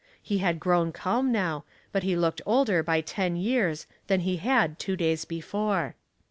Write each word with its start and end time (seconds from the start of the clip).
He 0.19 0.39
had 0.39 0.59
grown 0.59 0.91
calm 0.91 1.31
now, 1.31 1.63
but 1.91 2.01
he 2.01 2.15
looked 2.15 2.41
older 2.43 2.81
by 2.81 3.01
ten 3.01 3.35
years 3.35 3.85
than 4.07 4.21
he 4.21 4.37
had 4.37 4.79
two 4.79 4.95
days 4.95 5.25
before. 5.25 5.93